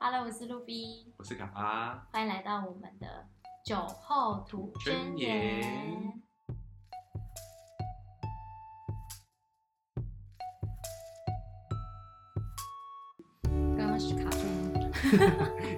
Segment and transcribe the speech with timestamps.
[0.00, 3.26] Hello，我是露比，我是卡巴，欢迎来到我们的
[3.64, 6.22] 酒后吐真真言言。
[13.76, 14.38] 刚刚是卡住
[14.78, 14.88] 了？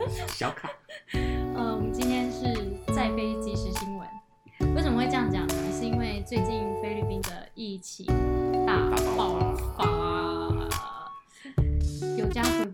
[0.29, 0.69] 小卡，
[1.57, 4.07] 呃，我们今天是在飞即时新闻。
[4.75, 5.55] 为什么会这样讲呢？
[5.73, 8.05] 是因为最近菲律宾的疫情
[8.67, 8.77] 大
[9.17, 9.50] 爆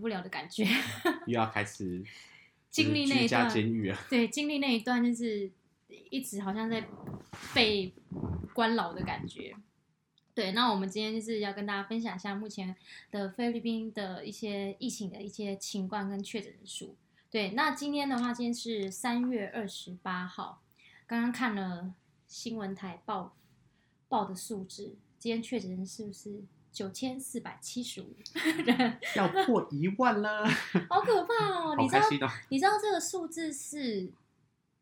[0.07, 0.65] 不了的感觉。
[1.27, 2.01] 又要开始
[2.71, 3.99] 经历那一段监狱啊。
[4.09, 5.51] 对，经历那一段就是
[6.09, 6.87] 一直好像在
[7.53, 7.93] 被
[8.53, 9.53] 关牢的感觉。
[10.33, 12.73] 对，那我们今天就是要跟大家分享一下目前
[13.11, 16.95] 的菲律宾的一些疫情的一些情况跟确诊人数。
[17.29, 20.61] 对，那今天的话，今天是三月二十八号，
[21.05, 21.93] 刚刚看了
[22.27, 23.35] 新闻台报
[24.07, 28.15] 报的数字，今天确诊人数是九千四百七十五
[28.65, 30.45] 人，要破一万了，
[30.89, 31.75] 好可怕哦！
[31.75, 32.31] 好你知道哦！
[32.49, 34.11] 你知道这个数字是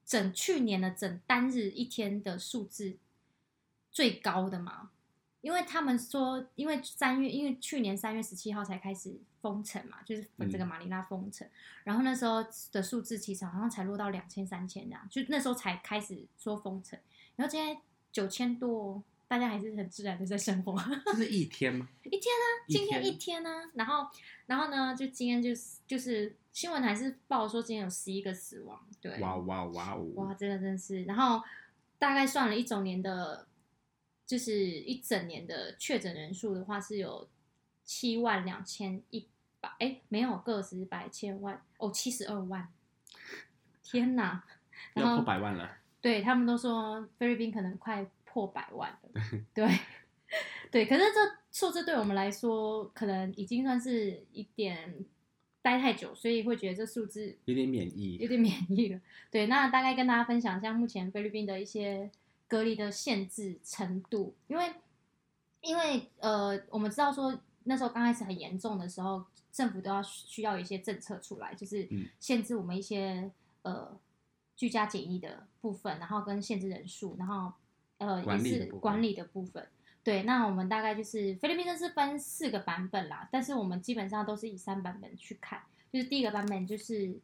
[0.05, 2.97] 整去年的整单日一天的数字
[3.91, 4.91] 最高的吗？
[5.41, 11.47] 因为他们说，因为三月，因为去年三月十七号才开始封城嘛，就是嗯这个马尼拉封城，
[11.83, 16.99] 然后那时候的数字其实好像才落到两千三千这样，就那时候才开始说封城，
[17.35, 17.79] 然后现在
[18.11, 20.75] 九千多哦，大家还是很自然的在生活。
[21.05, 21.87] 这是一天吗？
[22.03, 24.07] 一天啊，今天天一天呢、然后
[24.45, 30.03] 然后呢，就今天就是就是新闻还是报说今天有十一个死亡，对，哇哇哇哦！
[30.15, 31.43] 哇，真的真的是，然后
[31.97, 33.47] 大概算了一整年的，
[34.25, 37.27] 就是一整年的确诊人数的话是有
[37.83, 39.27] 七万两千一
[39.59, 42.71] 百，哎，没有个十百千万哦，七十二万，
[43.83, 44.43] 天哪！
[44.93, 45.77] 然后要破百万了。
[46.01, 49.21] 对他们都说菲律宾可能快破百万了，
[49.55, 49.65] 对。
[50.69, 51.19] 对，可是这
[51.51, 55.05] 数字对我们来说，可能已经算是一点
[55.61, 58.17] 待太久，所以会觉得这数字有点免疫。
[58.17, 58.99] 有，点免疫了。
[59.31, 62.11] 对，那大概跟大家分享一下目前菲律宾的一些
[62.49, 64.73] 隔离的限制程度，因为
[65.61, 69.23] 因为呃，我们知道说那时候刚开始很严重的时候，
[69.53, 72.09] 政府都要需要一些政策出来，就是嗯。
[72.19, 73.97] 限制我们一些呃
[74.57, 77.53] 居家检疫的部分，然后跟限制人数，然后
[77.97, 79.67] 呃也是管理的部分。
[80.03, 85.59] 对，那我们大概就是菲律宾这是分四个版本啦，但是我们基本上都是以三版本去看，
[85.91, 87.17] 就是第一个版本就是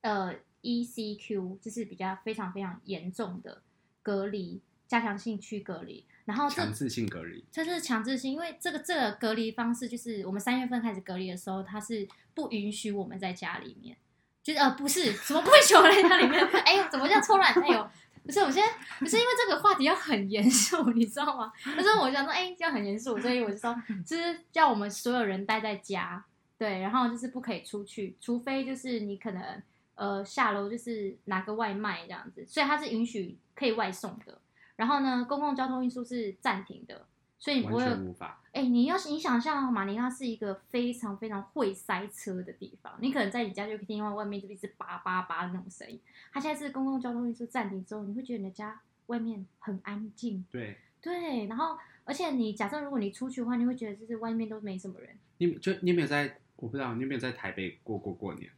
[0.00, 3.60] 呃 ECQ，就是比较非常非常严重的
[4.02, 7.44] 隔离，加强性区隔离，然后这强制性隔离。
[7.52, 13.94] 这是强制性，因为这个这个隔离方式就是我们三月份开始隔离的时候，它是不允许我们在家里面，
[14.42, 17.52] 就是呃不是什么不允许我在家里面， 哎呦怎么叫错乱？
[17.52, 17.90] 哎呦。
[18.26, 21.52] 不是，我现在不是因为这个话题要很严肃，你知道吗？
[21.64, 26.24] 那时候我想说，哎、要很严肃，所以我就说，就是叫我们所有人待在家，
[26.58, 29.62] 对，然后就是不可以出去，除非就是你可能
[29.94, 34.38] 呃下楼就是拿个外卖这样子，所以它是允许可以外送的。
[34.74, 37.06] 然后呢，公共交通运输是暂停的，
[37.38, 38.42] 所以你不完会全无法。
[38.52, 46.00] 哎、你要是你想象马尼拉是一个非常非常会塞车的地方，你可能在你家就可以听到外面就一直叭叭叭的那种声音。
[46.32, 51.46] 它现在是公共交通运输暂停之后，你会觉得你的家外面很安静，对，对。
[51.46, 56.38] 然后，而且你假设如果你出去的话，你会觉得就是外面都没什么人，你就你有没有在？
[56.56, 58.50] 我不知道你有没有在台北过过过年？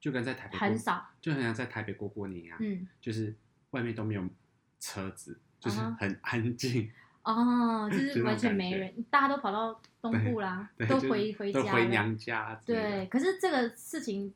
[0.00, 2.58] 就跟在台北很，少，就很想在台北过过年一样。
[2.60, 3.32] 嗯，就是
[3.70, 4.28] 外面都没有
[4.80, 6.90] 车子，就是很安静，
[7.22, 12.60] 哦，就 是完全没人，大家都跑到东部啦， 都回回都回家了娘家。
[12.66, 14.32] 对，可是这个事情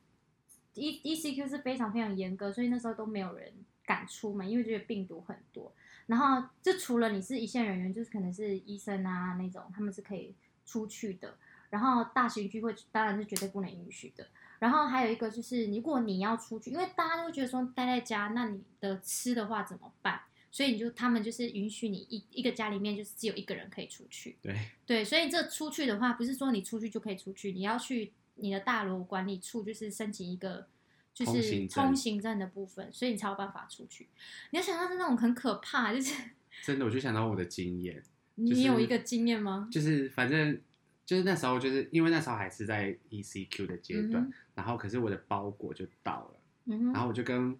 [0.74, 3.52] ，E E C Q 是非常非常严格，所以那时候都没有人
[3.84, 5.72] 敢出门，因为觉得病毒很多。
[6.06, 10.32] 然后，就除了你是一线人员，就是可能是医生啊那种，他们是可以
[10.64, 11.34] 出去的。
[11.68, 14.24] 然后大型聚会当然是绝对不能允许的。
[14.60, 20.20] 然后还有一个就是，如果你要出去，因为大家都会觉得说待在家，那你的吃的话怎么办？
[20.56, 24.38] 所以你就他们就是允许你一一个家里面就是只有一个人可以出去。
[24.40, 30.66] 对对，所以这出去的话，不是说你出去就可以出去，你要去你的大楼管理处，就是申请一个
[31.12, 34.08] 就是通行证的部分，所以你才有办法出去。
[34.50, 36.14] 你要想到是那种很可怕，就是
[36.64, 38.02] 真的，我就想到我的经验，
[38.36, 39.68] 你有一个经验吗？
[39.70, 40.58] 就是反正
[41.04, 47.54] 就是那时候，就是因为那时候还是在 ECQ 的阶段，嗯然后可是我的包裹就到了，嗯哼，然后我就跟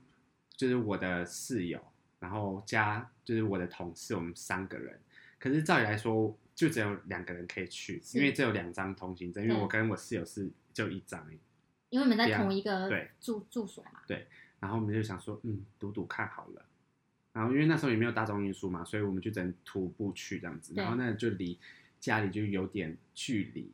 [0.57, 1.79] 就是我的室友，
[2.19, 4.99] 然后加就是我的同事，我们三个人，
[5.39, 11.39] 可是照理来说就只有两个人可以去，因为只有两张通行证，因为我跟我室友是就一张而已。
[11.91, 14.01] 因为我们在同一个对住住所嘛。
[14.07, 14.27] 对
[14.59, 16.65] 然后我们就想说，嗯，赌赌看好了。
[17.33, 20.73] 然后因为那时候也没有大众运输嘛，所以我们就只能徒步去这样子。
[20.75, 21.59] 然后那就离
[22.01, 23.71] 家里就有点距离。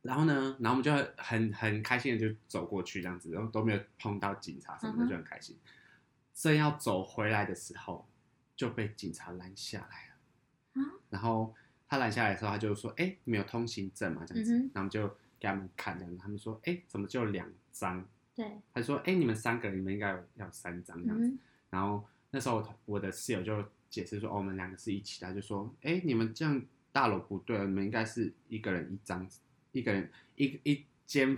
[0.00, 5.56] 然后呢，然后我们就很很开心的就走过去这样子，然后都没有碰到警察什么的，就很开心。
[6.34, 8.06] 正要走回来的时候，
[8.56, 10.82] 就被警察拦下来了。
[10.82, 11.54] 啊然后
[11.88, 15.06] 他拦下来的时候，他就说：“哎，你们有通行证吗？”这样子，嗯然后就
[15.38, 18.04] 给他们看，这样子，他们说：“哎，怎么就两张
[18.34, 21.26] 对，？”他说：“哎，你们三个人，你们应该有要三张这样子。
[21.28, 21.38] 嗯
[21.70, 26.60] 然后那时候我的室友就解释说：“哦，我们两个是一起的。”他就说：“哎，你们这样
[26.92, 29.28] 大楼不对，你们应该是一个人一张，
[29.72, 31.36] 一个人一一间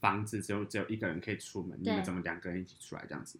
[0.00, 3.38] 房子只有只有一个人可以出门，你们怎么两个人一起出来这样子？”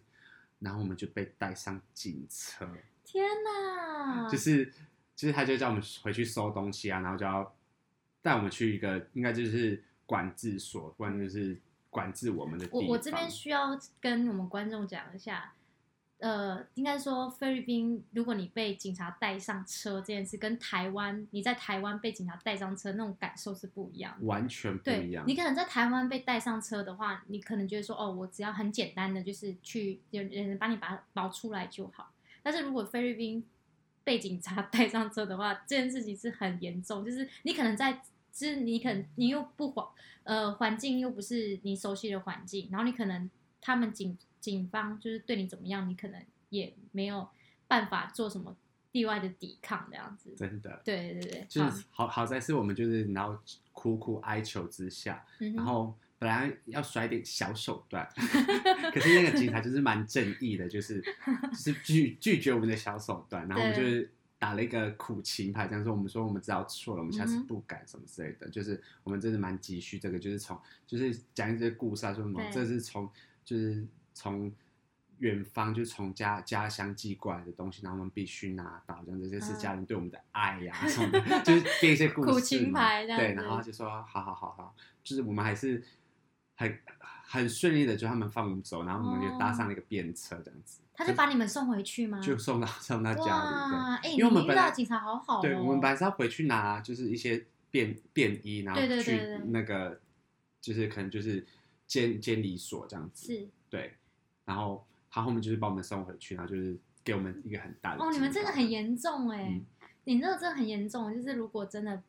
[0.59, 2.67] 然后我们就被带上警车，
[3.03, 4.65] 天哪，就是
[5.15, 7.55] 就是他就叫我们回去收东西啊，然后就要
[8.21, 11.59] 带我们去一个应该就是管制所，不然就是
[11.89, 12.81] 管制我们的地方。
[12.81, 15.53] 我我这边需要跟我们观众讲一下，
[16.19, 24.25] 呃，应该说菲律宾，如果你被警察带上车这件事，跟台湾你在台湾被警察带上车那种感受是不一样的。
[24.25, 25.33] 完全不一样你。
[25.33, 32.11] 可能在台湾被带上车的话，你可能觉得说，哦，我只要很简单的就是去有人把你把保出来就好。
[32.43, 33.45] 但是如果菲律宾
[34.03, 37.93] 被警察 带上车的话，这件事情是很严重，就是你可能在，
[38.33, 39.85] 就是你可能你又不环
[40.23, 43.29] 呃环境又不是你熟悉的环境，然后你可能
[43.61, 47.27] 他们警警方就是对你怎么样，你可能也没有
[47.67, 48.55] 办法做什么
[48.91, 50.33] 地外的抵抗这样子。
[50.37, 52.07] 真的，对对对，就是好。
[52.07, 53.37] 好在是我们就是然后
[53.71, 58.07] 苦苦哀求之下，嗯然后本来要甩点小手段，
[58.93, 61.01] 可是那个警察就是蛮正义的，就是
[61.51, 73.09] 就是拒拒绝我们的小手段，然后我们就是打了一个苦情牌，这样说我们说我们知道错了，我们下次不敢什么之类的，就是我们真的蛮急需这个，就是从就是讲一些故事啊，说什么这是从
[73.45, 73.85] 就是
[74.19, 74.51] 从。
[75.21, 79.59] 远方就是从家家乡寄过来的东西，然后我们必须拿到，这样子，这是嗯。
[79.59, 82.79] 家人对我们的爱呀、什么的，就是编一些故事嘛。
[83.01, 84.73] 对，然后他就说好好好好，
[85.03, 85.83] 就是我们还是
[86.55, 92.21] 很很顺利的，就他们放我们走，然后我们就搭上了一个便车这样子，他就把你们送回去吗？
[92.21, 95.41] 就送到 送到家里，哇，哎、因为我们本来警察好好、哦。
[95.41, 99.99] 对，我们本来是要回去拿就是一些便便衣，然后去对那个
[100.61, 101.45] 就是可能就是
[101.85, 103.49] 监监理所这样子，是。
[103.69, 103.95] 对，
[104.49, 109.63] 然后他后面就是把我们送回去，然后就是给我们一个很大的哦，你们真的很严重哎、嗯。
[110.05, 112.01] 你这个真的很严重，就是如果真的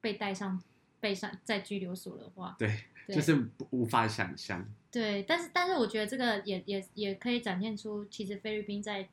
[0.00, 0.62] 被带上
[1.00, 9.08] 被上在拘留所的话，对，对就是无法想象，对，但是但是我觉得这个也也也可以展现出，其实菲律宾在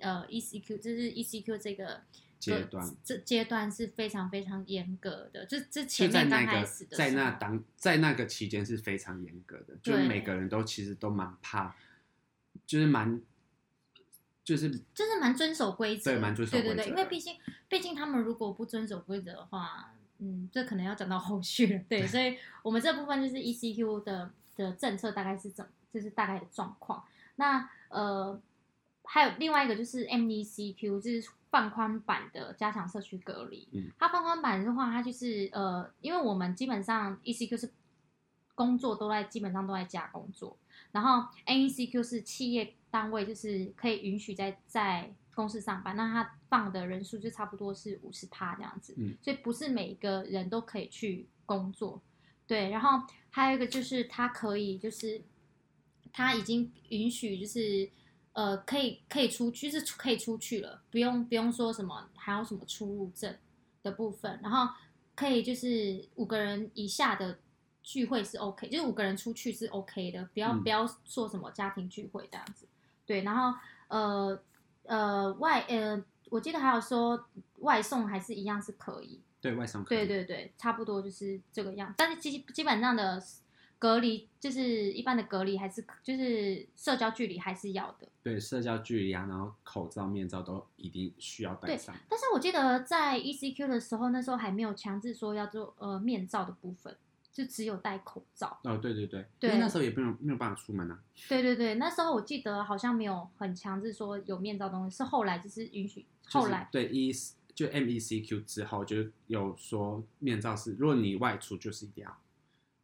[0.00, 2.02] 呃 ECQ 就是 ECQ 这个
[2.40, 11.76] 阶段这阶段是非常非常严格的，这这就前面那个开始的在那当在那个期间是非常严格的，就是每个人都其实都蛮怕，
[12.72, 13.20] 就是蛮
[14.42, 17.36] 就是就是蛮遵守规则，对蛮遵守对对对，规则的因为毕竟
[17.68, 21.82] 毕竟他们如果不遵守规则的话，嗯，这可能要讲到后续了。
[21.86, 27.04] 对，所以我们这部分就是 ECQ 的的政策大概是怎，就是大概的状况。
[27.34, 28.40] 那呃，
[29.04, 33.68] 还有另外一个就是 MECQ，就是放宽版的加强社区隔离。
[33.72, 37.70] 嗯，它放宽版的话，它就是呃，因为我们基本上 ECQ 是
[38.62, 40.56] 工作都在基本上都在家工作，
[40.92, 49.16] 然后 NECQ 是企业单位，就是可以允许在在公司上班，那他放的人数就差不多是五十趴这样子，嗯。
[49.20, 52.00] 所以不是每一个人都可以去工作，
[52.46, 55.20] 对，然后还有一个就是他可以就是
[56.12, 57.90] 他已经允许就是
[58.32, 63.36] 呃可以可以出去就是可以出去了，不用不用说什么还有什么出入证
[63.82, 64.72] 的部分，然后
[65.16, 67.38] 可以就是五个人以下的
[67.82, 72.66] 聚会是 OK，就是五个人出去是 OK 的，不要、嗯不要做什么家庭聚会这样子。
[73.04, 73.58] 对，然后
[73.88, 74.40] 呃
[74.84, 77.26] 呃外呃，我记得还有说
[77.58, 79.20] 外送还是一样是可以。
[79.40, 81.92] 对外送可以对对对，差不多就是这个样。
[81.98, 83.20] 但是基基本上的
[83.76, 88.06] 隔离，就是一般的隔离还是就是社交距离还是要的。
[88.22, 91.92] 对社交距离啊，然后口罩、面罩都一定需要戴对上。
[92.08, 96.96] 但是我记得在 ECQ 的时候，那时候还没有强制说要做呃面罩的部分，
[97.32, 98.58] 就只有戴口罩。
[98.64, 101.02] 哦，对对对，对因为那时候也没有没有办法出门啊。
[101.28, 107.10] 对对对，那时候我记得好像没有很强制说有面罩东西，是后来就是允许，就是后来对 E
[107.54, 108.96] 就 MECQ 之后就
[109.26, 112.16] 有说面罩是，如果你外出就是一定要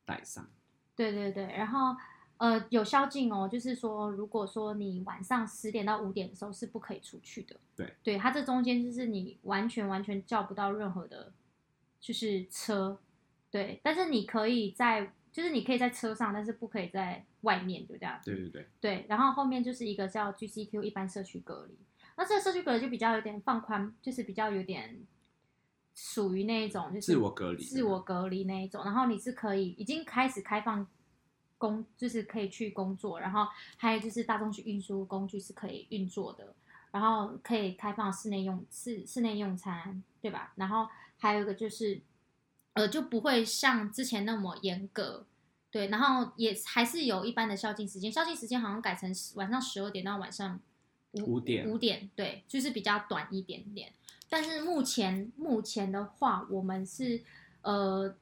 [0.04, 0.48] 戴上。
[0.94, 1.96] 对对对，然后
[2.36, 7.56] 呃有宵禁哦，就是说如果说你晚上十点到五点的时候是不可以出去的。
[7.76, 11.32] 对，对，它这中间就是你完全完全叫不到任何的，
[12.00, 12.98] 就是车，
[13.50, 18.20] 对，但是你可以在，就是你可以在车上，但是不可以在外面，就这样。
[18.24, 21.78] 对对对，对，然后后面就是一个叫 GCQ 一般社区隔离，
[22.16, 25.06] 那这个社区隔离就比较有点放宽，就是比较有点
[25.94, 30.86] 属于那一种就是自我隔离，自我隔离那一种，然后你是可以已经开始开放
[31.56, 36.54] 工，就是可以去工作，然后还有就是大众运输工具是可以运作的，
[36.90, 40.52] 然后可以开放室内用室室内用餐，对吧？
[40.56, 40.86] 然后
[41.18, 42.00] 还有一个就是，
[42.78, 45.26] 呃，就不会像之前那么严格，
[45.70, 50.60] 对，然后也还是有一般的宵禁时间，宵禁时间好像改成晚上十二点到晚上
[51.26, 53.92] 五点五点，对，就是比较短一点点。
[54.28, 57.22] 但是目前目前的话，我们是
[57.62, 58.14] 呃，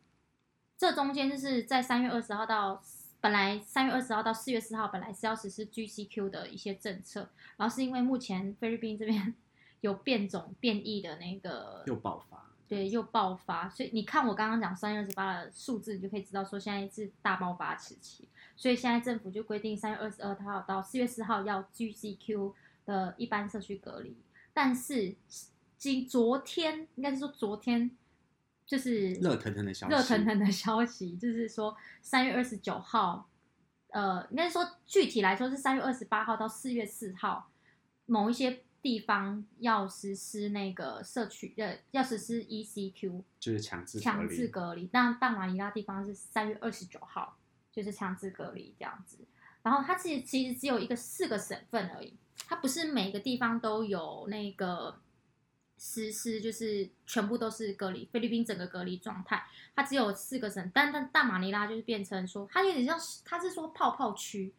[0.78, 2.80] 这中间就是在三月二十号到
[3.20, 9.34] 本来三月二十号到四月四号本来是要实施 GCQ 的一些政策，然后是因为目前菲律宾这边
[9.82, 18.28] 有变种变异的那个又爆发，对，又爆发，所以你看我刚刚讲三月二十八的数字，你就可以知道说现在是大爆发时期。
[18.56, 22.54] 所以现在政府就规定三月二十二号到四月四号要 GCQ
[22.86, 24.16] 的一般社区隔离，
[24.54, 25.14] 但是
[25.76, 27.90] 今昨天应该是说昨天
[28.66, 33.28] 就是热腾腾的消息，热腾腾的消息，就是说三月二十九号，
[33.90, 37.50] 呃，应该说具体来说是三月二十八号到四月四号，
[38.06, 47.36] 某一些地方要实施那个社区呃要实施 ECQ 就是强制隔强制离，隔离，但大马尼拉地方是三月二十九号，
[47.72, 49.18] 就是强制隔离这样子。
[49.62, 52.14] 然后它其实其实只有一个四个省份而已，
[52.46, 55.00] 它不是每个地方都有那个
[55.76, 64.54] 实施，就是全部都是隔离，菲律宾整个隔离状态，它只有四个省，但但大马尼拉就是变成说，它有点像，它是说泡泡区，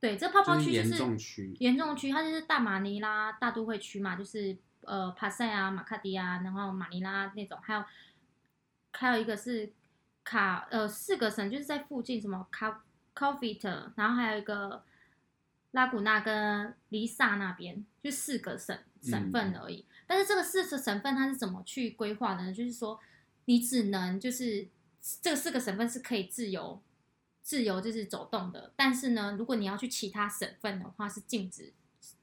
[0.00, 7.84] 对，这泡泡就是严区就是重区，严重区，它就是大马尼拉大都会区嘛，就是呃帕塞啊、马卡迪啊，然后马尼拉那种，还有
[8.92, 9.72] 还有一个是
[10.22, 12.84] 卡呃四个省，就是在附近什么卡
[13.18, 14.84] c o f i t 然后还有一个
[15.72, 19.84] 拉古纳跟黎萨那边，就四个省省份而已。
[20.06, 22.52] 但是这个四个省份它是怎么去规划的呢？
[22.52, 22.98] 就是说
[23.46, 24.68] 你只能就是
[25.20, 26.80] 这四个省份是可以自由
[27.48, 31.72] 自由就是走动的，但是呢，如果你要去其他省份的话是禁止，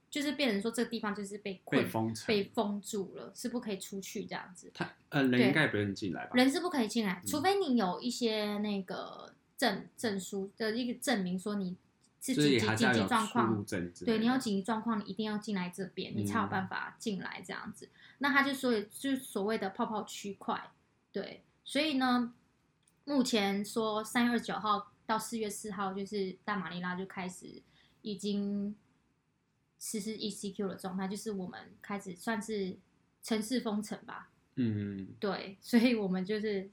[0.07, 4.69] 就是变成说这个地方就是被困被封，被封住了，是不可以出去这样子。
[4.71, 6.35] 他呃人应该也不能进来吧？
[6.35, 11.75] 人是不可以进来，嗯除非你有一些那个证证书的一个证明，说你
[12.21, 13.65] 是紧急紧急状况
[14.05, 17.89] 对，你有紧急状况，你一定要进来这边，你才有嗯办法进来这样子。
[18.19, 20.69] 那他就说，就是所谓的泡泡区块，
[21.11, 22.31] 对，所以呢，
[23.05, 27.61] 目前说三月二十九号到四月四号，就是大马尼拉就开始
[28.01, 28.75] 已经
[29.79, 32.75] 实施 ECQ 的状态，就是我们开始算是
[33.21, 36.69] 城市封城吧，嗯，对，所以我们就是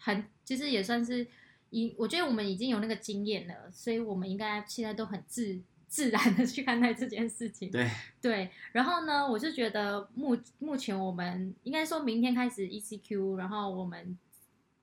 [0.00, 1.26] 很，就是也算是
[1.70, 7.70] 已，我觉得我们已经有那个经验了，所以我们应该现在都很自自然的去看待这件事情。
[7.70, 7.90] 对，
[8.20, 14.18] 对，然后呢，我就觉得目目前我们应该说明天开始 ECQ，然后我们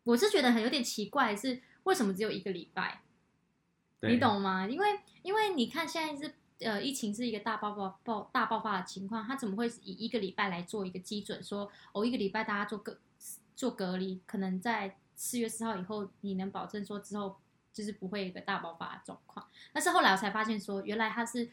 [0.03, 3.01] 我是觉得很有点奇怪，是为什么只有一个礼拜？
[4.01, 4.67] 你懂吗？
[4.67, 12.97] 因为因为你看现在是呃疫情是一个大爆爆爆大爆发的情况，它怎么会以一个礼拜来做一个基准，说哦一个礼拜大家做隔
[13.55, 17.37] 做隔离，可能在四月四号以后，你能保证说之后
[17.71, 19.47] 就是不会有一个大爆发的状况？
[19.71, 21.49] 但是后来我才发现说，原来它是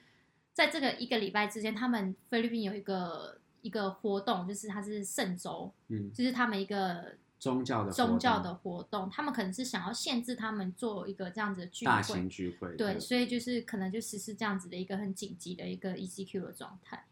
[0.52, 17.06] 在这个一个礼拜之间，他们菲律宾有一个一个活动，就是它是圣周，嗯，就是他们一个宗教的宗教的活动，他们可能是想要限制他们做一个这样子的聚大会，型聚会，对，所以就是可能就实施这样子的一个很紧急的一个 ECQ 的状态。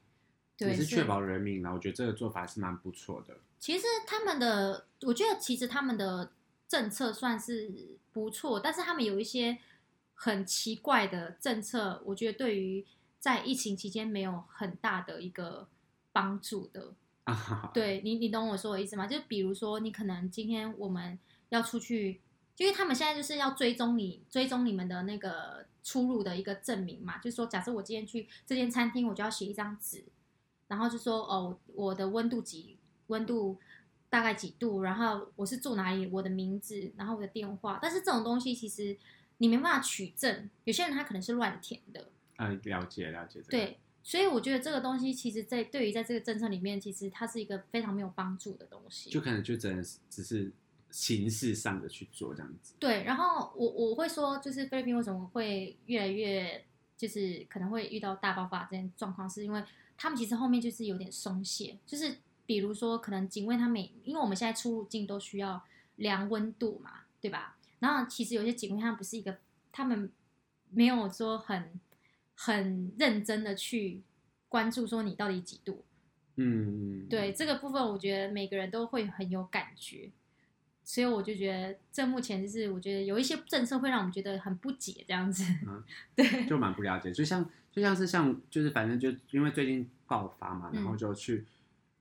[0.58, 1.72] 对，也是确保人民啦。
[1.72, 3.38] 我觉得这个做法是蛮不错的。
[3.58, 6.30] 其实他们的，我觉得其实他们的
[6.68, 9.56] 政策算是不错，但是他们有一些
[10.12, 12.84] 很奇怪的政策，我觉得对于
[13.18, 15.66] 在疫情期间没有很大的一个
[16.12, 16.92] 帮助的。
[17.74, 19.06] 对你，你懂我说的意思吗？
[19.06, 21.18] 就比如说，你可能今天我们
[21.48, 22.20] 要出去，
[22.56, 27.18] 因为他们现在就是要追踪你，追踪你们的那个出入的一个证明嘛。
[27.18, 30.04] 就是说，假设我今天去这间餐厅，我就要写一张纸，
[30.68, 33.58] 然后就说哦，我的温度几，温度
[34.10, 37.78] 大概几度，然后我是住哪里，我的名字，然后我的电话。
[37.80, 38.96] 但是这种东西其实
[39.38, 42.10] 你没办法取证，有些人他可能是乱填的。
[42.36, 43.50] 呃，了解了解这个。
[43.50, 49.10] 对，所以我觉得这个东西其实在对于在这个政策里面，其实它是一个非常没有帮助的东西。
[49.10, 50.50] 就可能就真的是只是
[50.90, 52.72] 形式上的去做这样子。
[52.78, 56.64] 对，然后我我会说，就是菲律宾为什么会越来越
[56.96, 59.62] 就是可能会遇到大爆发这件状况，是因为
[59.98, 65.62] 他们其实后面就是有点松懈，就是比如说可能警卫他每，因为我们现在出入境都需要
[65.96, 67.58] 量温度嘛，对吧？
[67.80, 69.36] 然后其实有些警卫他们不是一个，
[69.70, 70.10] 他们
[70.70, 71.78] 没有说很
[72.40, 74.00] 很认真的去
[74.48, 75.84] 关注说你到底几度。
[76.36, 80.08] 嗯，对这个部分，我觉得每个人都会很有感觉，
[80.84, 85.42] 所以我就觉得这目前就是我觉得有一些政策会让我们觉得很不解这样子。
[85.66, 85.82] 嗯
[86.14, 91.44] 对，就蛮不了解，就像就像是像就是反正就因为最近爆发嘛，然后嗯就去、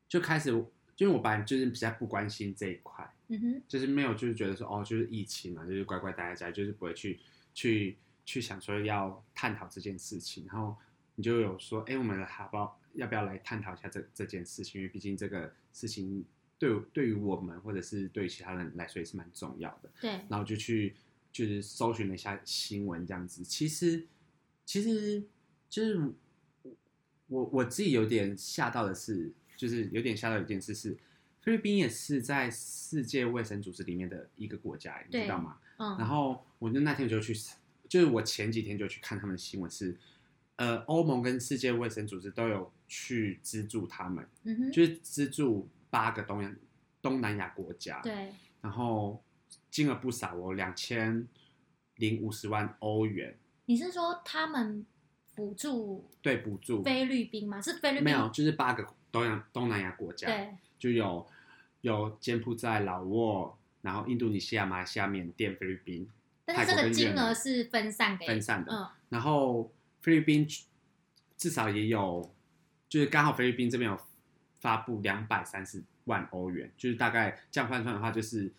[0.08, 0.52] 就开始，
[0.98, 7.20] 因为我本来就是比较不关心这一块，嗯哼，就是没有就是觉得说哦就是疫情嘛，就是乖乖待在家，就是不会去
[7.56, 10.76] 去去想说要探讨这件事情，然后
[11.16, 14.82] 你就有说，哎，我们好不好要不要来探讨一下这这件事情？
[14.82, 16.26] 因为毕竟这个事情
[16.60, 19.90] 对对于我们或者是对于其他人来说也是蛮重要的。
[20.02, 20.94] 对，然后就去
[21.32, 23.46] 就是搜寻了一下新闻这样子。
[23.46, 24.06] 其实
[24.66, 25.24] 其实
[25.70, 25.98] 就是
[27.28, 30.98] 我我自己有点吓到的是，就是有点吓到一件事是，
[31.42, 35.60] 菲律宾也是在世界卫生组织里面的一个国家，你知道吗？
[35.78, 37.34] 嗯然嗯，后我就那天就去，
[37.90, 39.98] 就是我前几天就去看他们的新闻是，
[40.58, 46.56] 呃，欧盟跟世界卫生组织都有去资助他们，嗯哼，就是资助八个东洋
[47.02, 49.24] 东南亚国家，对，然后
[49.70, 51.28] 金额不少哦，两千
[51.96, 54.86] 零五十万欧元，你是说他们
[55.36, 57.62] 补助对补助菲律宾吗？
[57.62, 58.04] 是菲律宾？
[58.04, 61.28] 没有，就是八个东洋东南亚国家，对，就有
[61.82, 66.10] 有柬埔寨、老挝，然后印度尼西亚、马来西亚、缅甸、菲律宾
[66.56, 70.48] 但是这个金额是分散给分散的，嗯，然后菲律宾
[71.36, 72.34] 至少也有，
[72.88, 74.00] 就是刚好菲律宾这边有
[74.62, 78.52] 发布两百三十万欧元，就是大概这样换算的话，就是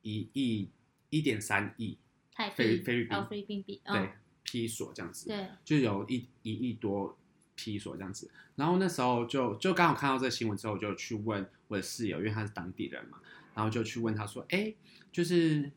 [0.00, 0.70] 一亿
[1.10, 1.98] 一点三亿
[2.32, 7.16] 泰，菲菲律宾哦，菲律宾币，对嗯，批所这样子，对，就有一一亿多
[7.54, 8.30] 批所这样子。
[8.56, 13.18] 然后那时候就就刚好看到这个新闻之后，我就去问我的室友，因为他是当地人嘛，
[13.54, 14.72] 然后就去问他说，哎，
[15.12, 15.70] 就是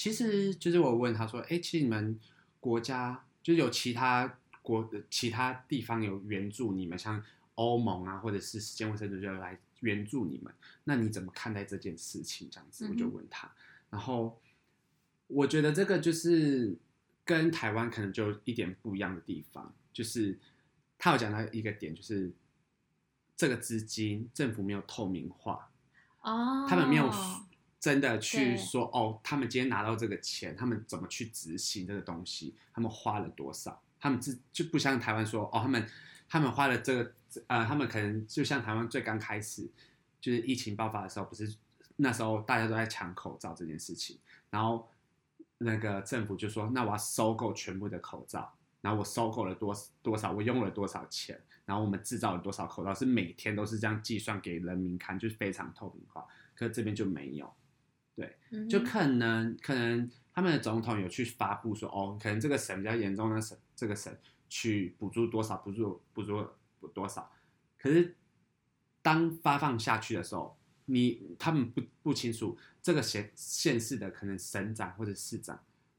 [0.00, 2.18] 其实就是我问他说，哎，其实你们
[2.58, 7.22] 国家就是有其他国其他地方有援助你们，像
[7.56, 10.50] 欧盟啊，或者是世界卫生组织来援助你们，
[10.84, 12.48] 那你怎么看待这件事情？
[12.50, 13.52] 这样子，我就问他，
[13.90, 14.40] 然后
[15.26, 16.74] 我觉得这个就是
[17.22, 20.38] 跟台湾可能就一点不一样的地方，就是
[20.96, 22.32] 他有讲到一个点，就是
[23.36, 25.70] 这个资金政府没有透明化，
[26.22, 27.12] 哦，他们没有
[27.80, 35.88] 真的去说哦，他们今天拿到这个钱，他们怎么去执行这个东西，他们花了多少，他们自就不像台湾说哦，他们
[36.28, 37.12] 他们花了这个
[37.46, 39.66] 呃，他们可能就像台湾最刚开始
[40.20, 41.56] 就是疫情爆发的时候，不是
[41.96, 44.18] 那时候大家都在抢口罩这件事情，
[44.50, 44.86] 然后
[45.58, 56.26] 那个政府就说，那我要收购全部的口罩，然后我收购了多多少，我用了多少钱，然后我们制造了多少口罩，是每天都是这样计算给人民看，就是非常透明化。
[56.54, 57.50] 可是这边就没有，
[58.50, 64.14] 嗯就可能可能他们的总统有去发布说，哦，可能这个省比较严重的省，这个省
[64.48, 66.46] 去补助多少，补助补助
[66.78, 67.30] 补多少。
[67.78, 68.16] 可是
[69.02, 75.58] 当发放下去的时候，你他们不不清楚这个县县市的可能省长或者市长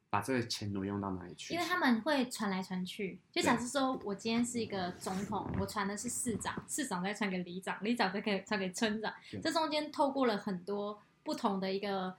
[0.09, 12.15] 把这个钱挪用到哪里去，因为他们会传来传去，就假设说我今天是一个总统，我传的是市长，市长再传给里长，里长再给传给村长对，这中间透过了很多不同的一个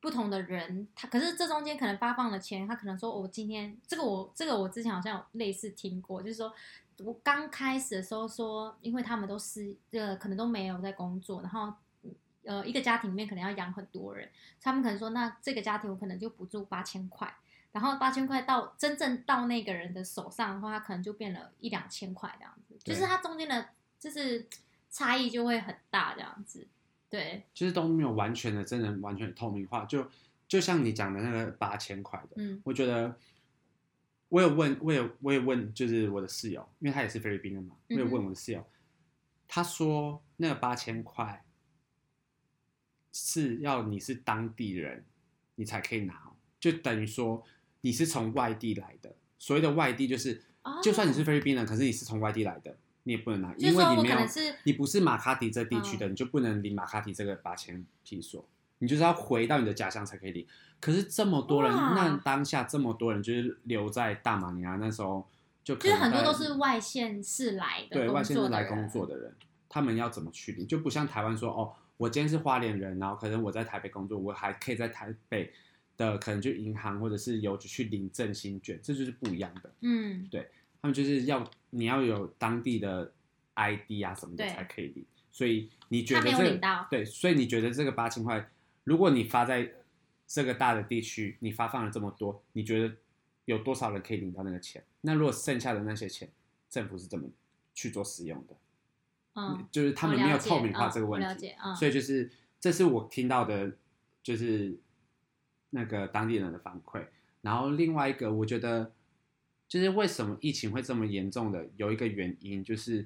[0.00, 6.52] 不同的人，他可是这中间可能发放了钱，他可能说我今天这个我这个我之前好像有类似听过，就是说
[6.98, 11.72] 我刚开始的时候说，因为他们都是呃可能都没有在工作，然后。
[12.46, 14.28] 呃，一个家庭里面可能要养很多人，
[14.60, 17.34] 他们可能说，那这个家庭我可能就补助八千块，
[17.72, 24.46] 然后八千块到真正到那个人的手上的话，他可能就变了一两千块这样子，就是它中间的，就是
[24.90, 26.53] 差异就会很大这样子。
[27.14, 30.04] 对，就是都没有完全的真人完全的透明化，就
[30.48, 32.60] 就像你讲的那个八千块的，嗯。
[32.64, 33.16] 我觉得
[34.30, 38.66] 我有问，我有我有问，就是我的室友，因为他也是菲律宾人嘛，我有问我的室友，
[39.46, 41.44] 他说那个八千块
[43.12, 45.04] 是要你是当地人，
[45.54, 47.44] 你才可以拿哦，就等于说
[47.82, 49.14] 你是从外地来的。
[49.38, 50.80] 所谓的外地就是，哦。
[50.82, 54.18] 就算你是菲律宾人，可是你是从外地来的，你也不能拿，因为你没有
[54.64, 58.44] 你不是马卡迪这地区嗯的，你就不能领马卡迪这个八千披索，
[58.78, 60.46] 你就是要回到你的家乡才可以领。
[60.80, 65.26] 可是这么多人，那当下这么多人就是留在大马尼拉，那时候
[65.62, 69.34] 就可就是很多都是外县市来的，对外县市来工作的人，
[69.68, 70.66] 他们要怎么去领？
[70.66, 75.52] 就不像台湾说哦，我今天是花莲人，然后可能我在台北工作，我还可以在台北
[75.96, 79.70] 的可能就银行或者是邮局去领振兴券，这就是不一样的。
[79.80, 80.28] 嗯，
[80.84, 83.10] 他们就是要你要有当地的
[83.54, 88.50] ID 啊什么的才可以领，所以你觉得这个，对，所以你觉得这个八千块，
[88.84, 89.72] 如果你发在
[90.26, 92.94] 这个大的地区，你发放了这么多，你觉得
[93.46, 94.84] 有多少人可以领到那个钱？
[95.00, 96.30] 那如果剩下的那些钱，
[96.68, 97.30] 政府是怎么
[97.72, 98.54] 去做使用的？
[99.36, 103.72] 嗯，就是他们没有透明化嗯这个问题，所以就是这是我听到的，
[104.22, 104.78] 就是
[105.70, 107.06] 那个当地人的反馈。
[107.40, 108.92] 然后另外一个，我觉得
[109.74, 113.04] 就是为什么疫情会这么严重的，有一个原因就是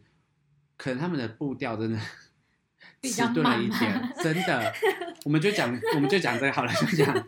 [0.76, 1.98] 可能他们的步调真的
[3.02, 4.70] 迟钝了一点，真的。
[5.24, 7.26] 我们就讲，我们就讲这个好了，就讲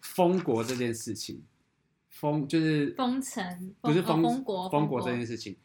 [0.00, 1.42] 封国这件事情。
[2.08, 5.56] 封就是封城不是封国封国这件事情，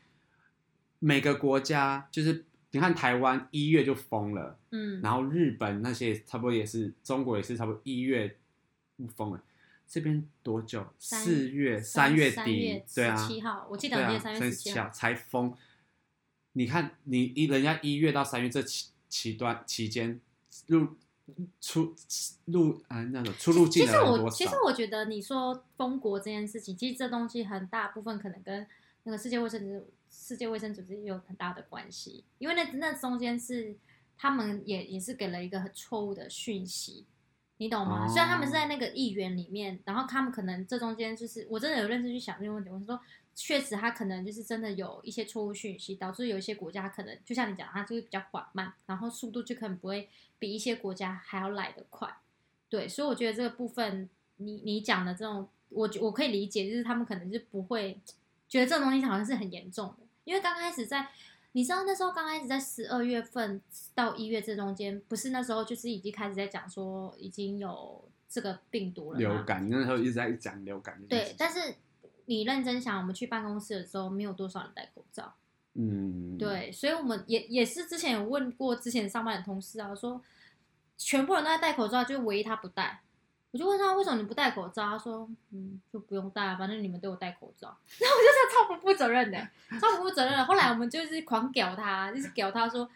[0.98, 8.38] 每个国家就是你看台湾一月就封了，嗯，然后日本那些差不多也是，中国也是差不多一月
[9.16, 9.44] 封了，
[9.88, 10.86] 这边多久？
[11.00, 15.56] 四月、三月三底，对啊，七号，我记得对啊，我记得三月七号，才封。
[16.54, 20.19] 你看，你一人家一月到三月这期期段期间
[20.65, 20.88] 入
[21.62, 21.95] 出
[22.45, 23.97] 入啊、那种出入境其实？
[24.00, 28.65] 我其实我觉得你说封国这件事情，其实这东西很大部分可能跟
[29.04, 33.76] 那个世界卫生组世界卫生组织也有很大的关系，因为那那中间是
[34.17, 37.06] 他们也也是给了一个很错误的讯息，
[37.58, 38.06] 你懂吗？
[38.06, 43.00] 哦虽然他们是在那个议员里面，然后他们可能这中间就是我真的有认真去想这个问题，我是说
[43.36, 52.08] 确实他可能就是真的有一些错误讯息，导致有一些国家可能就像你讲，它就是比较缓慢，然后速度就可能不会比一些国家还要来得快。
[52.70, 58.00] 对，所以我觉得这个部分，你你讲的这种，我我可以理解，就是他们可能是不会
[58.50, 61.08] 觉得这种东西好像是很严重的，因为刚开始在，
[61.58, 63.60] 你知道那时候刚开始在十二月份
[63.96, 69.17] 到一月这中间，不是那时候就是已经开始在讲说已经有这个病毒了？
[69.17, 71.74] 流感，那时候一直在讲流感对但是
[72.26, 75.34] 你认真想，我们去办公室的时候，没有多少人戴口罩。
[75.74, 80.22] 嗯，对，所以我们也也是之前有问过之前上班的同事啊，说
[80.96, 83.02] 全部人都在戴口罩，就唯一他不戴。
[83.52, 87.68] 我就问他为什么你不戴口罩，他说嗯就不用戴，反正你们都有戴口罩。
[88.00, 89.38] 然后我就超不负责任的，
[89.80, 90.46] 超不负责任的。
[90.46, 92.90] 后来我们就是狂屌他，就是屌他说，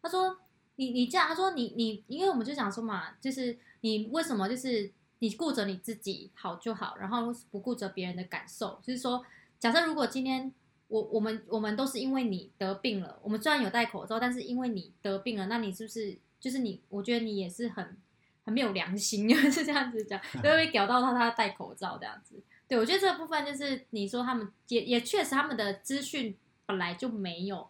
[0.00, 0.38] 他说
[0.76, 9.24] 你你这样，他说你你，因为我们就想说嘛，就是你为什么就是你顾着你自己好就好，然后不顾着别人的感受，就是说，
[9.58, 10.52] 假设如果今天
[10.88, 16.80] 我我们我们都是因为你得病了，我们虽然有戴口罩，但是因为你得病了，那你是不是就是你？
[16.90, 17.96] 我觉得你也是很
[18.46, 22.40] 很没有良心， 是这样子讲，就会被屌到他他戴口罩这样子。
[22.68, 27.68] 对，我觉得这部分就是你说他们也也确实他们的资讯本来就没有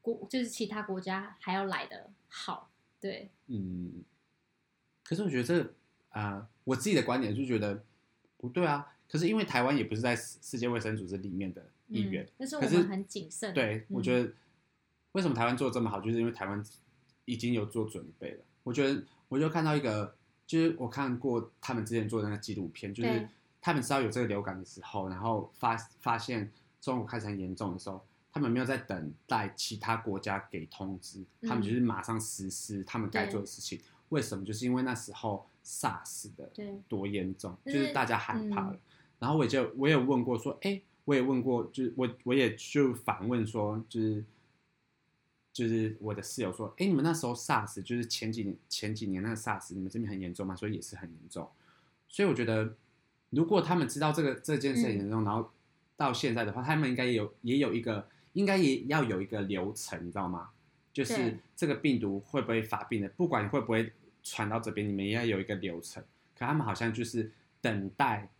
[0.00, 4.04] 国就是其他国家还要来的好，对，嗯，
[5.02, 5.62] 可是我觉得这
[6.10, 7.82] 啊、呃我自己的观点就觉得
[8.36, 8.86] 不对啊。
[9.08, 14.32] 可是因为台湾也不是在世世界卫生组织里面的一员，嗯，但是我们很谨慎，对、嗯我觉得
[15.12, 16.62] 为什么台湾做的这么好，就是因为台湾
[17.24, 18.44] 已经有做准备了。
[18.62, 20.14] 我觉得我就看到一个，
[20.46, 23.26] 就是我看过他们之前做的那个纪录片，就是
[23.62, 33.80] 他们知道有这个流感的时候，然后发发现中国开始很严重的时候，他们没有在等待其他国家给通知，嗯他们就是马上实施他们该做的事情。
[34.10, 34.44] 为什么？
[34.44, 36.50] 就是因为那时候 SARS 的
[36.88, 38.72] 多严重，就就是是大家害怕了。
[38.72, 38.80] 嗯
[39.20, 44.24] 然后我就我也问过说，哎，我也问过，就是我我也就反问说，就是
[45.60, 50.56] 就是我的室友说，哎，你们那时候 SARS 就是前几年前几年那个 SARS，你们这边很严重吗？
[50.56, 51.46] 所以也是很严重。
[52.08, 52.74] 所以我觉得，
[53.28, 55.50] 如果他们知道这个这件事很严重，然后
[55.98, 60.48] 到现在的话，他们应该也有也有一个，应该也要有一个流程，你知道吗？
[60.94, 63.92] 就是这个病毒会不会发病的，不管会不会
[64.22, 66.02] 传到这边，你们也要有一个流程。
[66.34, 68.30] 可他们好像就是等待，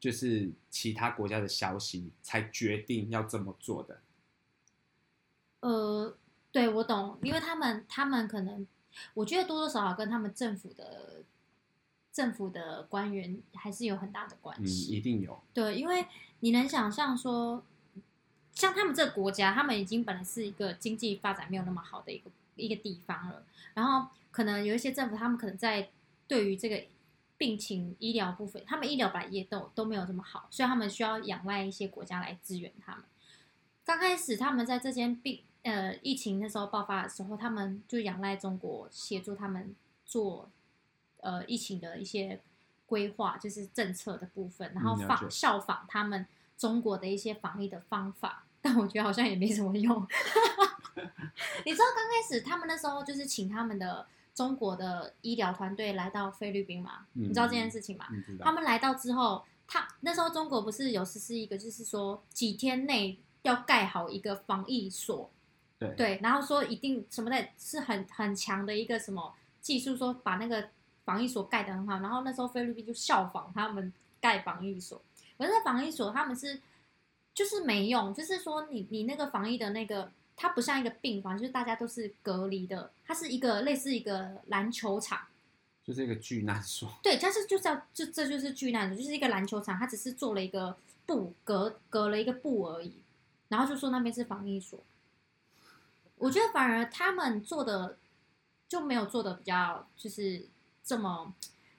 [0.00, 4.00] 就是其他国家的消息才决定要这么做的。
[5.60, 6.14] 呃，
[6.54, 8.64] 对我懂，因为他们他们可能，
[9.14, 11.24] 我觉得多多少少跟他们政府的
[12.12, 14.92] 政府的官员还是有很大的关嗯，系。
[14.92, 15.42] 一定有。
[15.52, 16.06] 对，因为
[16.38, 17.64] 你能想象说，
[18.52, 25.90] 像他们这个国家，他们已经本来是一个经济发展没有那么好的一个一个地方了，然后可能有一些政府，他们可能在
[26.28, 26.84] 对于这个
[27.36, 33.02] 病情医疗部分，他们医疗本来也都都没有这么好，所以他们需要仰赖一些国家来支援他们。
[33.84, 39.74] 刚开始他们在这间病呃疫情那时候爆发的时候，他们就仰赖中国协助他们
[40.06, 40.48] 做
[41.20, 42.40] 呃疫情的一些
[42.86, 46.24] 规划，就是政策的部分，然后仿效仿他们
[46.56, 50.06] 中国的一些防疫的方法， 但我觉得好像也没什么用。
[51.66, 57.06] 你知道刚开始他们那时候就是请他们的中国的医疗团队来到菲律宾嘛？
[57.14, 58.06] 嗯你知道这件事情吗？
[58.40, 58.52] 他？
[58.52, 65.30] 们来到之后，他那时候中国不是有实施一个，就是说几天内要盖好一个防疫所，
[65.78, 70.68] 对对，然后说一定什么的，是很很强的一个什么技术，说把那个
[71.04, 71.98] 防疫所盖得很好。
[72.00, 75.02] 然后那时候菲律宾就效仿他们盖防疫所，
[75.36, 76.60] 可是防疫所他们是
[77.34, 85.20] 就是没用，就是说你你那个防疫的那个它不像一个病房，就是大家都是隔离的，它是一个类似一个篮球场。
[85.84, 86.88] 就是一个巨难所。
[87.02, 92.94] 对，但是就叫这这就是巨难所，就是一个篮球场，它只是做了一个布隔隔了一个布而已，
[93.48, 94.80] 然后就说那边是防疫所。
[96.16, 97.98] 我觉得反而他们做的
[98.68, 100.46] 就没有做的比较就是
[100.82, 101.34] 这么，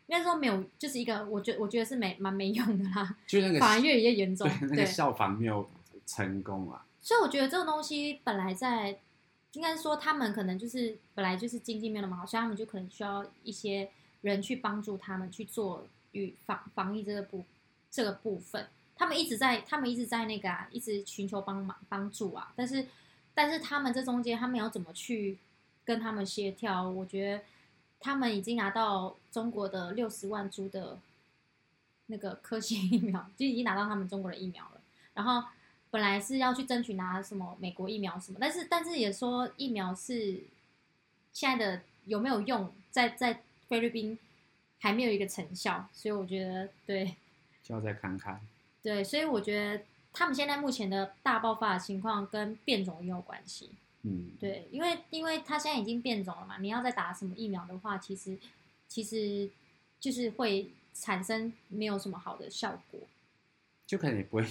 [0.07, 4.47] 应该说没有，就是一个我觉我觉得是没蛮没用的啦， 就那个反而越越严重。
[4.59, 5.69] 对那个效仿没有
[6.05, 6.85] 成功啊。
[7.01, 8.99] 所以我觉得这个东西本来在，
[9.53, 13.89] 应该说他们可能就是本来就是经济没有那么好，所以他们就可能需要一些
[14.21, 17.45] 人去帮助他们去做与防防疫这个部
[17.91, 18.67] 这个部分。
[18.97, 22.53] 他们一直在，他们一直在那个啊，一直寻求帮忙帮助啊。
[22.55, 22.85] 但是，
[23.35, 25.37] 但是他们这中间，他们要怎么去
[25.83, 26.89] 跟他们协调？
[26.89, 27.43] 我觉得
[27.99, 30.97] 他们已经拿到中国的六十万株的
[32.07, 34.81] 那个科兴疫苗， 就已经拿到他们中国的疫苗了。
[35.13, 35.47] 然后
[35.91, 40.41] 本来是要去争取拿什么美国疫苗什么，但是但是也说疫苗是
[41.31, 44.17] 现在的有没有用，在在菲律宾
[44.79, 47.15] 还没有一个成效，所以我觉得对。
[47.63, 48.39] 就要再看看。
[48.83, 49.83] 对，所以我觉得
[50.15, 53.69] 他们现在目前的大爆发的情况跟变种也有关系。
[54.03, 58.37] 嗯，对，因为因为它现在已经变种了嘛，你要再打什么疫苗的话，其实
[58.87, 59.49] 其实
[59.99, 63.01] 就是会产生没有什么好的效果。
[63.85, 64.47] 就可能也不会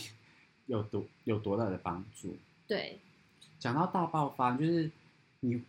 [0.67, 2.37] 有多有多大的帮助。
[2.67, 3.01] 对，
[3.59, 4.91] 讲到大爆发，就是
[5.41, 5.63] 你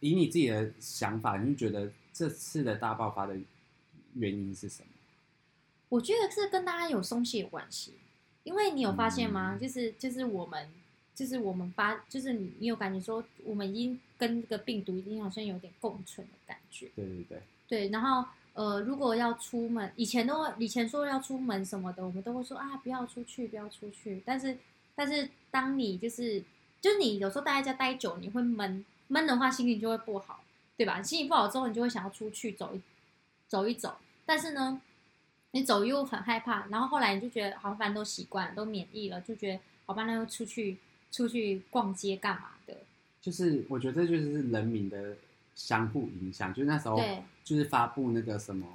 [0.00, 3.36] 以你自己的想法，你就觉得这次的大爆发的
[4.14, 4.88] 原因是什么？
[5.88, 7.94] 我觉得是跟大家有松懈有关系，
[8.44, 9.56] 因为你有发现吗？
[9.56, 10.68] 嗯就是就是我们
[11.14, 16.88] 就是我们发，就是你你有感觉说，我们已经跟这个病毒已经好像有点共存的感觉。
[16.94, 24.22] 对对对，对，然后呃，如果要出门，以前都以前说要出门什么的，我们都会说啊，不要出去，不要出去。
[24.24, 24.56] 但是
[24.94, 26.42] 但是当你就是
[26.80, 30.44] 就是你有时候待在家待久，你会闷闷的话，心情就会不好，
[30.76, 31.02] 对吧？
[31.02, 32.80] 心情不好之后，你就会想要出去走一
[33.48, 33.96] 走一走。
[34.26, 34.80] 但是呢，
[35.54, 40.76] 你走又很害怕，然后后来你就觉得好像反正都习惯了，都免疫了，就觉得好吧，那就出去
[41.12, 42.76] 出去逛街干嘛的？
[43.22, 45.16] 就是我觉得这就是人民的
[45.54, 46.52] 相互影响。
[46.52, 48.66] 就是那时候对就是发布那个什么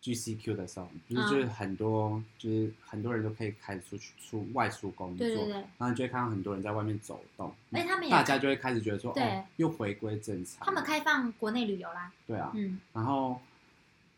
[0.00, 10.64] GCQ 的时候，就是嗯就是很多、就是很多人都可以开始出去出外出工作，对对对然后你就会看到很多人在外面走动，而且他们也大家就会开始觉得说，对哦，又回归正常。
[10.64, 13.40] 他们开放国内旅游啦，对啊，嗯，然后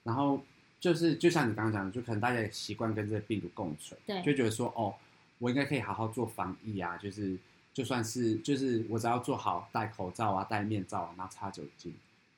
[0.05, 0.43] 然后
[0.81, 4.95] 就是就像你刚刚讲的，就可能大家也习惯跟这个病毒共存，对就觉得说，哦，
[5.38, 7.37] 我应该可以好好做防疫啊，就是
[7.75, 11.93] 就算是就是我只要做好戴口罩啊、戴面罩啊，然后擦酒精，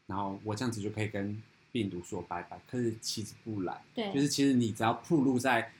[0.06, 2.60] 然后我这样子就可以跟病毒说拜拜。
[2.68, 5.72] 可是其实不然，对，就是其实你只要暴露在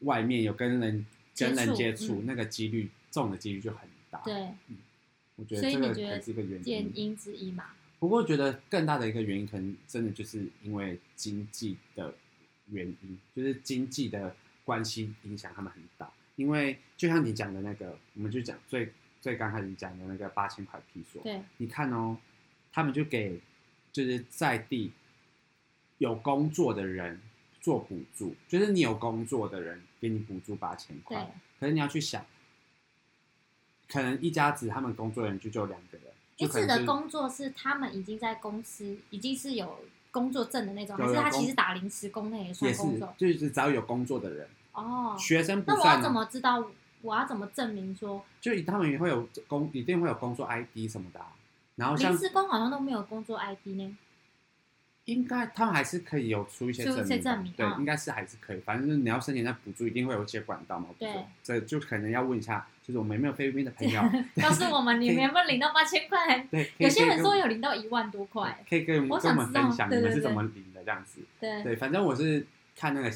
[0.00, 4.48] 外面有跟人跟人接触，嗯那个几率中的几率就很大。，对
[5.36, 6.72] 我觉得这个可你觉得能是一个原因。
[6.74, 7.70] 原因之一嘛，
[8.02, 12.12] 不过，觉得更大的一个原因，可能真的就是因为经济的
[12.66, 14.34] 原因，就是经济的
[14.64, 16.12] 关系影响他们很大。
[16.34, 22.18] 因为就像你讲的那个，我们就讲最最刚开始讲的那个八千块批索，对你看哦，
[22.72, 23.40] 他们就给
[23.92, 24.90] 就是在地
[25.98, 27.20] 有工作的人
[27.60, 32.26] 做补助，就是你有工作的人给你补助八千对块，可是你要去想，
[33.86, 36.11] 可能一家子他们工作人员就只有两个人，
[36.42, 39.78] 一次的工作是他们已经在公司已经是有
[40.10, 43.14] 工作证的那种，还是他其实打临时工那也算工作？
[43.16, 46.64] 就是只要有工作的人，哦，学生不那我要怎么知道？
[47.00, 51.32] 我要怎么证明说就他们也会有工，一定会有工作 ID 什么的啊、
[51.74, 53.96] 然后像临时工好像都没有工作 ID 呢？
[55.06, 58.60] 应该他们还是可以有出一些证明，对，应该是还是可以。
[58.60, 60.90] 反正你要申请那补助，一定会有一些管道嘛。
[60.96, 64.02] 对知道这就可能要问一下，就是我们有没有菲律宾的朋友，
[64.42, 66.38] 告诉我们你们有没有领到八千块？
[66.50, 71.20] 对，有些人说有领到一万多块，可以跟我我们分享你们是怎么领的这样子。
[71.40, 71.62] 对。
[71.62, 73.12] 对，反正我是看那个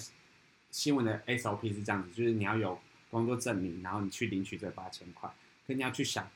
[0.70, 2.78] 新闻的 SOP 是这样子，就是你要有
[3.10, 5.28] 工作证明，然后你去领取这八千块，
[5.66, 6.28] 可你要去想，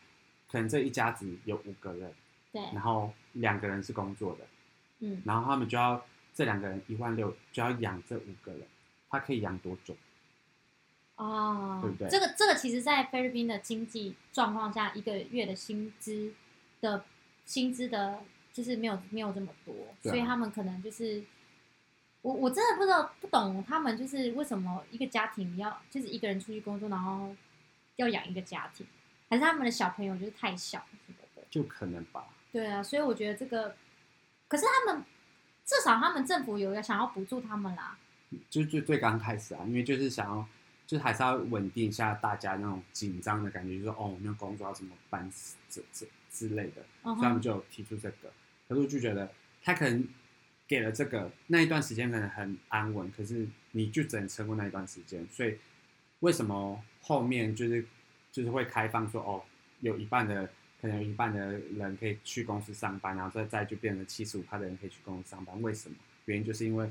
[0.50, 2.12] 可能这一家子有五个人，
[2.52, 4.46] 对，然后两个人是工作的，
[5.00, 8.62] 嗯，然后他们就要这两个人一万六就要养这五个人，
[9.08, 9.94] 他可以养多久？
[11.20, 16.32] 哦，对不对这个这个其实，在菲律宾的经济状况下，一个月的薪资
[16.80, 17.04] 的
[17.44, 18.20] 薪资的，
[18.54, 21.22] 就是没有没有这么多，啊所以他们可能就是，
[22.22, 27.36] 我我真的不知道不懂他们就是为什么一个家庭要就是一个人出去工作，然后
[27.96, 28.86] 要养一个家庭，
[29.28, 31.42] 还是他们的小朋友就是太小什么的？
[31.50, 32.24] 就可能吧。
[32.50, 33.76] 对啊，所以我觉得这个，
[34.48, 35.04] 可是他们
[35.66, 37.98] 至少他们政府有要想要补助他们啦，
[38.48, 40.48] 就最最刚开始啊，因为就是想要，
[40.90, 45.30] 就是还是要稳定一下大家那种紧张的感觉，就是说哦，我没有工作要怎么办，
[45.68, 48.32] 这这之类的，嗯所以他们，就有提出这个。
[48.68, 49.30] 可是我就觉得
[49.62, 50.04] 他可能
[50.66, 55.24] 给了这个那一段时间可能很安稳，可是你就只能撑过那一段时间。
[55.28, 55.56] 所以
[56.18, 57.86] 为什么后面就是
[58.32, 59.44] 就是会开放说哦，
[59.78, 60.50] 有一半的
[60.82, 65.62] 可能有一半的人可以去公司上班，然后再再就变成七十五趴的人可以去公司上班？
[65.62, 65.94] 为什么？
[66.24, 66.90] 原因就是因为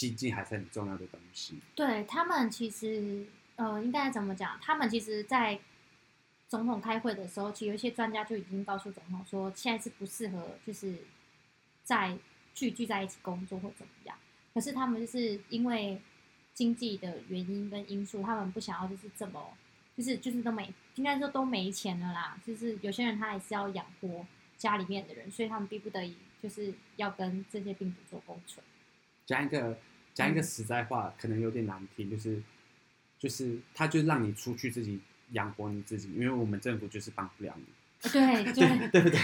[0.00, 1.60] 经济还是很重要的东西。
[1.74, 4.58] 对他们其实呃，应该怎么讲？
[4.62, 5.60] 他们其实，在
[6.48, 11.00] 总统开会的时候，其实有一些专家就已经告诉总统说，现在是不适合就是
[11.84, 12.16] 在
[12.54, 14.16] 聚聚在一起工作或怎么样。
[14.54, 16.00] 可是他们就是因为
[16.54, 19.52] 经济的原因跟因素，他们不想要就是这么
[19.94, 22.40] 就是就是都没应该说都没钱了啦。
[22.46, 28.64] 就是有些人他还是要养活家里面的人，所以他们逼不得已就是要跟这些病毒做共存。
[29.30, 29.78] 讲一个
[30.12, 32.42] 讲一个实在话，可能有点难听，就是
[33.16, 34.98] 就是他就让你出去自己
[35.30, 39.20] 养活你自己，因为我们政府就是帮不了你，对 对对不对？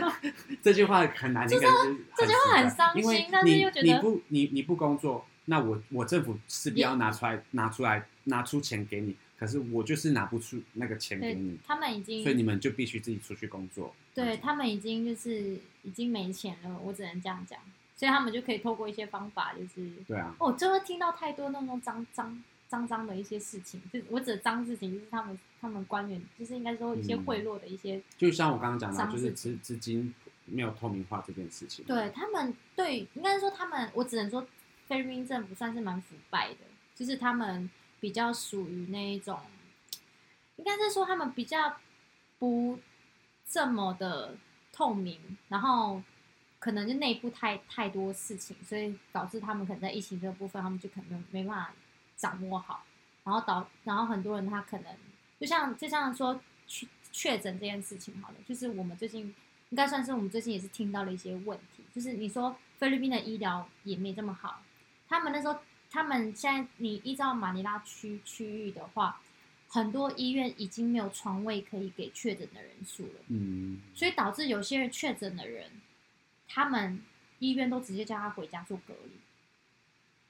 [0.62, 13.94] 这句话很难听，可是这句话很伤心因为但是你又觉得你不你你不工作，那我我政府势必要拿出来拿出来拿出钱给你，可是我就是拿不出那个钱给你，他们已经所以你们就必须自己出去工作。
[14.14, 17.58] 对他们已经就是已经没钱了，我只能这样讲，
[18.02, 30.12] 所以他们就可以透过一些方法，就是对啊，哦，就会听到太多那种脏脏脏脏的一些事情，就我指的脏事情，就是他们他们官员，就是应该说一些嗯贿赂的一些，就像我刚刚讲的，上就是次资资金
[30.46, 31.84] 没有透明化这件事情。
[31.84, 34.44] 对他们对，应该说他们，我只能说
[34.88, 36.56] 菲律宾政府算是蛮腐败的，
[36.96, 39.38] 就是他们比较属于那一种，
[40.56, 41.76] 应该是说他们比较
[42.40, 42.80] 不
[43.48, 44.34] 这么的
[44.72, 46.02] 透明，然后
[46.62, 51.74] 可能就内部太太多事情，所以导致他们可能在疫情这个部分，他们就可能没办法
[52.16, 52.84] 掌握好，
[53.24, 54.86] 然后导然后很多人他可能
[55.40, 59.34] 就像就像说确确诊这件事情好了，就是我们最近
[59.70, 64.62] 应该算是我们最近也是听到了一些问题，就是你说菲律宾的医疗也没这么好，
[65.08, 65.58] 他们那时候
[65.90, 69.20] 他们现在你依照马尼拉区区域的话，
[69.66, 73.20] 很多医院已经没有床位可以给确诊的人数了。
[73.26, 75.68] 嗯，所以导致有些人确诊的人，
[76.54, 77.00] 他们
[77.38, 79.12] 医院都直接叫他回家做隔离，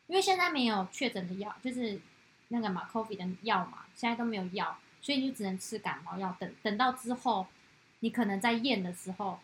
[0.06, 2.00] 因为现在没有确诊的药，就是
[2.46, 6.37] 那个嘛 COVID 的药嘛，现在都没有药，所以你就只能吃感冒药。
[6.38, 7.48] 等等到之后，
[7.98, 9.40] 你可能在验的时候，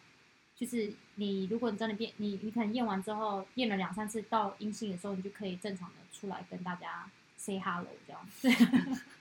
[0.55, 8.49] 就是你如果你真的变，你你可能验完之后验了两三次到阴性的时候，你就可以正常的出来跟大家 say hello 这样子。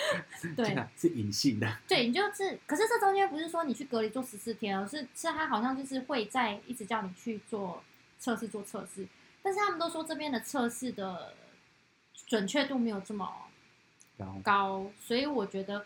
[0.56, 1.78] 对是隐性的。
[1.86, 7.82] 对，你就是，可是这中间不是说你去隔离做十四天而，是是他好像就是会在一直叫你去做
[8.18, 9.06] 测试做测试，
[9.42, 11.34] 但是他们都说这边的测试的
[12.26, 13.30] 准确度没有这么
[14.42, 15.84] 高，所以我觉得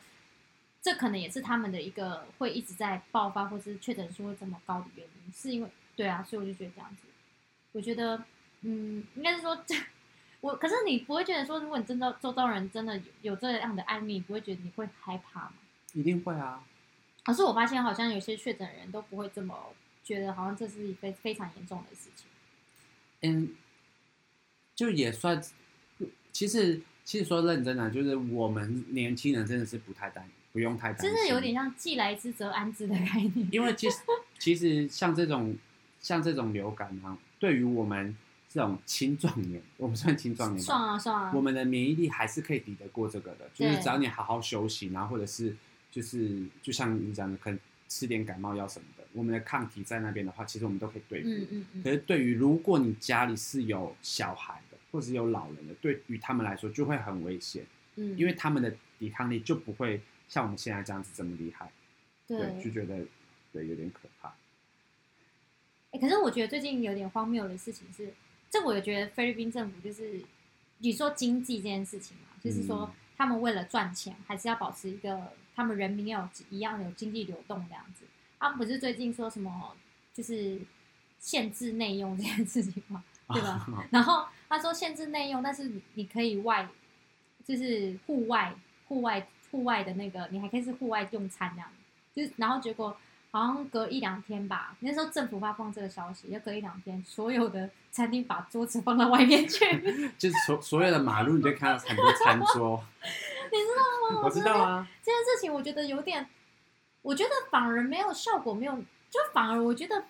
[0.81, 7.03] 这可能也是他们的一个会一直在爆发或是确诊数会这么高的原因，是因为对啊，所以我就觉得这样子，
[7.73, 8.25] 我觉得
[8.63, 9.75] 嗯，应该是说这。
[10.45, 15.55] 我可是你不会觉得说，如果你真的周遭人真的有有这样的案例，你不会觉得你会害怕吗？
[15.95, 16.63] 一定会啊，
[17.25, 19.73] 可是我发现好像有些确诊人都不会这么
[20.05, 22.27] 觉得，好像这是一非非常严重的事情。
[23.23, 23.55] 嗯，
[24.75, 25.43] 就也算，
[26.31, 33.49] 其实其实说认真的，就是我们年轻人真的是不太担，不用太担心，真的有点像既来之则安之的概念。
[33.51, 33.97] 因为其实
[34.39, 35.57] 其实像这种
[36.01, 38.15] 像这种流感啊，对于我们
[38.55, 41.33] 这种青壮年，我们算青壮年吧，算啊算啊！
[41.35, 45.57] 我们的免疫力还是可以抵得过这个的，就是只要你好好休息，然后或者是
[45.91, 51.29] 就是就像你讲的，可能吃点感冒药什么的，我们的抗体在那边的话，其实我们都可以对付。
[51.31, 61.73] 嗯嗯嗯，可是对于如果你家里是有小孩的，或者是有老人的，对于他们来说就会很危险，嗯，因为他们的抵抗力就不会像我们现在这样子这么厉害，
[62.29, 62.71] 对，就对。
[62.71, 63.05] 觉得
[63.53, 64.33] 对有点可怕。
[65.91, 68.13] 欸可是我觉得最近有点荒谬的事情是，
[68.55, 70.23] 这我也觉得菲律宾政府就是
[70.79, 78.05] 你说经济这件事情嘛，就是说嗯他们为了赚钱，还是要保持一个他们人民要有一样有经济流动这样子。
[78.39, 79.77] 他们不是最近说什么
[80.13, 80.61] 就是
[81.19, 83.03] 限制内用这件事情吗？
[83.29, 83.67] 对吧？
[83.91, 86.69] 然后他说限制内用，但是你你可以外，
[87.45, 88.55] 就是户外、
[88.87, 91.69] 户外、户外的那个，你还可以是户外用餐这样。
[92.15, 92.97] 就是然后结果
[93.35, 99.67] 好像隔一两天吧，那时候政府发放这个消息，要隔一两天，所有的餐厅把桌子放到外面去，
[100.17, 104.23] 就是所所有的马路，你就看到很多餐桌， 你知道吗？
[104.25, 106.29] 我知道啊，这件事情，我觉得有点，
[107.03, 108.77] 我觉得反而没有效果，没有，
[109.11, 110.05] 就反而我觉得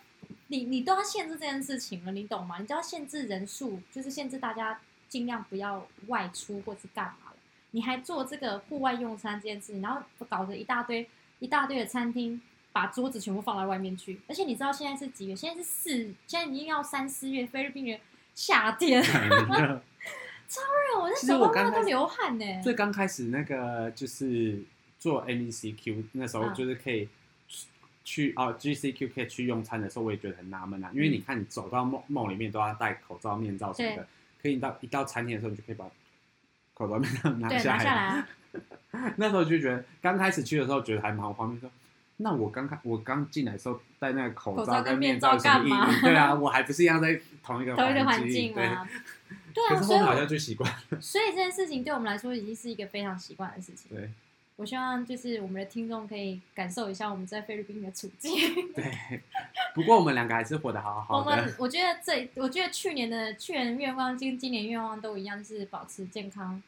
[0.49, 2.59] 你你都要限制这件事情了，你懂吗？
[2.59, 7.37] 你就要限制人数，就是限制大家尽量不要外出或是干嘛了。
[7.71, 11.09] 你还做这个户外用餐这件事情，然后搞得一大堆
[11.39, 12.39] 一大堆的餐厅
[12.75, 15.37] 把桌子全部放在外面去，而且你知道现在是几月？
[15.37, 15.91] 现在是四，
[16.27, 18.01] 现在已经要三四月，菲律宾人
[18.35, 19.01] 夏天，
[20.49, 22.45] 超热，我那手刚都流汗呢。
[22.65, 24.61] 最刚开始那个就是
[24.99, 27.09] 做 M E C Q 那时候就是可以
[28.03, 34.09] 去哦 G C Q 可以去用餐的时候，我也觉得很纳闷啊，因为你看你走到梦梦里面都要戴口罩、面罩什么的，
[34.43, 35.89] 可以到一到餐厅的时候，你就可以把
[36.75, 38.27] 口罩、 面罩拿下来。
[39.17, 41.71] 那时候就觉得刚开始去的时候觉得还蛮方便，说
[42.19, 45.89] 那我刚开我刚进来的时候戴那个口罩跟面罩干嘛？
[46.01, 48.89] 对啊，我还不是一样在同一个同一个环境吗？
[49.53, 51.01] 对啊，所以好像就习惯了。
[51.01, 53.91] 所以这件事情对我们来说已经是一个非常习惯的事情。
[53.91, 54.11] 对，
[54.57, 58.33] 我希望就是我们的听众可以感受一下我们在菲律宾的处境。
[58.73, 59.21] 对，
[59.75, 61.31] 不过我们两个还是活得好好的。
[61.31, 66.63] 我们我觉得这，我觉得去年的去年愿望跟今年愿望都一样，就是保持健康、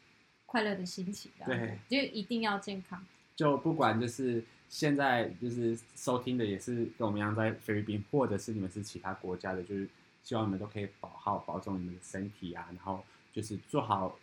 [0.45, 1.31] 快乐的心情。
[1.45, 3.01] 对，就一定要健康。
[3.35, 9.87] 就不管就是现在就是收听的也是跟我们一样在菲律宾，或者是你们是其他国家的，就是。
[10.23, 13.01] 希望你们都可以保好保重你们的身体啊，然后
[13.31, 14.19] 就是做好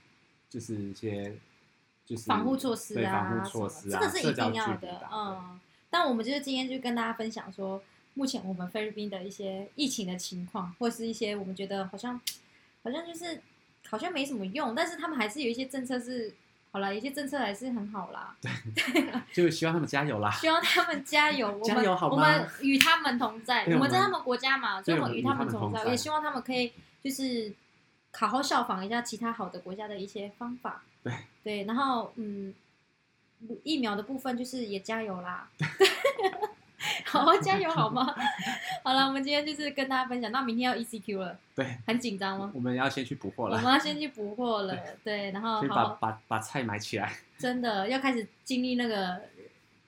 [0.50, 1.34] 就是一些
[2.04, 5.08] 就是防护措施啊，防护措施啊，这个是一定要的。
[5.10, 7.82] 嗯，但我们就是今天就跟大家分享说，
[8.12, 12.20] 目前我们菲律宾的一些疫情的情况，或是一些我们觉得好像
[12.82, 13.40] 好像就是
[13.88, 16.34] 好像没什么用，但是他们还是有一些政策是。
[16.74, 18.34] 好了，一些政策还是很好啦。
[18.42, 20.28] 对， 就希望他们加油啦！
[20.32, 22.16] 希望他们加油， 加油好吗？
[22.16, 25.84] 我们与他们同在，我们在他们国家嘛，就与他们同在。
[25.84, 27.54] 也希望他们可以就是
[28.12, 30.82] 好好效仿一下其他好的国家的一些方法。
[31.04, 31.14] 对
[31.44, 32.52] 对，然后嗯，
[33.62, 35.48] 疫苗的部分就是也加油啦。
[37.04, 38.14] 好好加油好吗？
[38.82, 42.50] 好了，我们今天就是跟大家分享，那明天要 ECQ 了，对，很紧张吗？
[42.54, 49.22] 我们要先去补货了，我们要先去补货了，对，然后先把把把菜买起来，真的要开始经历那个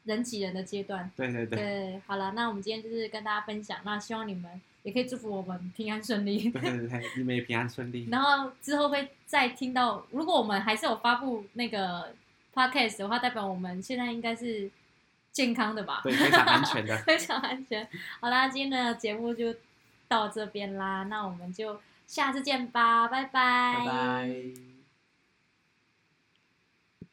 [0.05, 4.51] 人挤人的阶段，对对对，对，好了，那我们今天就是跟大家分享，那希望你们
[4.83, 12.15] 也可以祝福我们平安顺利，对对对，你们也平安顺利， 然后之后会再听到，如果我们还是有发布那个
[12.55, 14.71] podcast 的话，代表我们现在应该是。
[15.37, 17.87] 健康的吧，对，非常安全的， 非常安全。
[18.21, 19.55] 好啦，今天的节目就
[20.09, 23.77] 到这边啦，那我们就下次见吧，拜拜。
[23.81, 24.76] 拜拜。